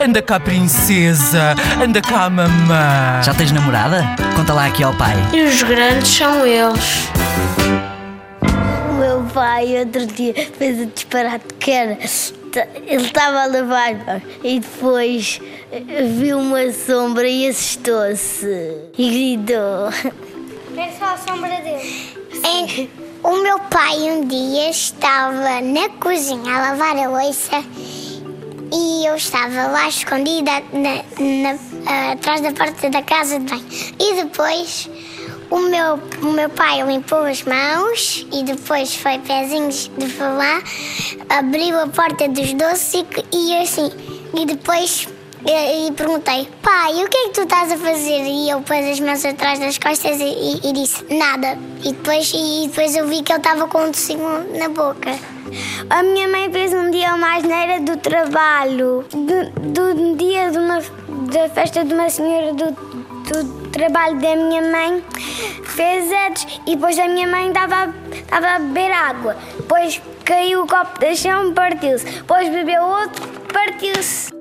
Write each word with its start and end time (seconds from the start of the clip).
Anda 0.00 0.20
cá, 0.20 0.40
princesa. 0.40 1.54
Anda 1.82 2.00
cá, 2.00 2.28
mamã. 2.28 3.22
Já 3.22 3.34
tens 3.34 3.52
namorada? 3.52 4.02
Conta 4.34 4.52
lá 4.52 4.66
aqui 4.66 4.82
ao 4.82 4.94
pai. 4.94 5.14
E 5.32 5.42
os 5.42 5.62
grandes 5.62 6.08
são 6.08 6.46
eles. 6.46 7.08
O 8.88 8.92
meu 8.94 9.22
pai 9.32 9.78
outro 9.78 10.06
dia 10.06 10.34
fez 10.58 10.80
o 10.80 10.86
disparate 10.86 11.46
que 11.60 11.70
era. 11.70 11.98
Ele 12.86 13.04
estava 13.04 13.42
a 13.42 13.46
lavar 13.46 14.22
e 14.42 14.60
depois 14.60 15.40
viu 16.18 16.38
uma 16.38 16.72
sombra 16.72 17.26
e 17.28 17.48
assustou-se 17.48 18.46
e 18.96 19.36
gritou. 19.36 19.88
É 20.76 20.90
só 20.98 21.14
a 21.14 21.16
sombra 21.16 21.60
dele. 21.60 22.90
o 23.22 23.42
meu 23.42 23.58
pai 23.58 23.96
um 24.10 24.26
dia 24.26 24.70
estava 24.70 25.60
na 25.60 25.88
cozinha 26.00 26.54
a 26.54 26.70
lavar 26.70 26.96
a 26.96 27.08
louça 27.08 27.62
e 28.74 29.06
eu 29.06 29.14
estava 29.14 29.68
lá 29.68 29.88
escondida 29.88 30.50
na, 30.72 31.04
na, 31.20 32.12
atrás 32.12 32.40
da 32.40 32.50
porta 32.52 32.90
da 32.90 33.02
casa 33.02 33.38
de 33.38 33.46
banho. 33.46 33.64
E 34.00 34.14
depois 34.14 34.90
o 35.48 35.58
meu, 35.60 36.00
o 36.20 36.32
meu 36.32 36.50
pai 36.50 36.82
limpou 36.82 37.20
as 37.20 37.44
mãos 37.44 38.26
e 38.32 38.42
depois 38.42 38.96
foi 38.96 39.20
pezinhos 39.20 39.88
de 39.96 40.08
falar, 40.08 40.60
abriu 41.28 41.78
a 41.78 41.86
porta 41.86 42.28
dos 42.28 42.52
doces 42.54 42.94
e, 43.32 43.36
e 43.36 43.56
assim. 43.62 43.92
E 44.36 44.44
depois 44.44 45.06
e, 45.46 45.88
e, 45.88 45.92
perguntei, 45.92 46.48
pai, 46.62 46.92
o 47.04 47.08
que 47.08 47.16
é 47.16 47.24
que 47.24 47.34
tu 47.34 47.42
estás 47.42 47.70
a 47.70 47.76
fazer? 47.76 48.24
E 48.24 48.50
ele 48.50 48.62
pôs 48.62 48.86
as 48.86 49.00
mãos 49.00 49.24
atrás 49.24 49.58
das 49.58 49.76
costas 49.76 50.18
e, 50.18 50.24
e, 50.24 50.68
e 50.70 50.72
disse, 50.72 51.04
nada. 51.14 51.58
E 51.82 51.92
depois, 51.92 52.32
e 52.34 52.68
depois 52.68 52.96
eu 52.96 53.06
vi 53.06 53.22
que 53.22 53.30
ele 53.30 53.40
estava 53.40 53.68
com 53.68 53.84
um 53.84 53.90
docinho 53.90 54.58
na 54.58 54.68
boca. 54.70 55.10
A 55.90 56.02
minha 56.02 56.26
mãe 56.28 56.50
fez 56.50 56.72
um 56.72 56.90
dia 56.90 57.14
uma 57.14 57.36
asneira 57.36 57.80
do 57.80 57.96
trabalho, 57.98 59.04
do, 59.10 59.50
do 59.60 60.16
dia 60.16 60.50
de 60.50 60.58
uma, 60.58 60.80
da 61.30 61.48
festa 61.50 61.84
de 61.84 61.92
uma 61.92 62.08
senhora 62.08 62.54
do, 62.54 62.72
do 62.72 63.70
trabalho 63.70 64.18
da 64.20 64.36
minha 64.36 64.62
mãe, 64.62 65.04
fez 65.64 66.10
anos 66.10 66.60
e 66.66 66.74
depois 66.74 66.98
a 66.98 67.06
minha 67.06 67.28
mãe 67.28 67.48
estava, 67.48 67.94
a 68.30 68.58
beber 68.58 68.90
água. 68.92 69.36
Depois 69.56 70.00
caiu 70.24 70.62
o 70.62 70.66
copo 70.66 70.98
de 70.98 71.14
chão 71.16 71.52
partiu-se. 71.52 72.04
Depois 72.06 72.48
bebeu 72.48 72.82
outro, 72.82 73.28
partiu-se. 73.52 74.33